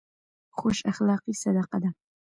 خوش 0.57 0.77
اخلاقي 0.91 1.33
صدقه 1.41 1.77
ده. 1.83 1.91